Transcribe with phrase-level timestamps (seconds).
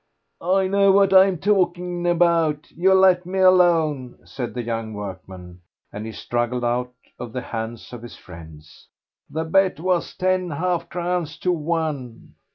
[0.41, 5.61] "I know what I'm talking about; you let me alone," said the young workman,
[5.93, 8.87] and he struggled out of the hands of his friends.
[9.29, 12.33] "The bet was ten half crowns to one."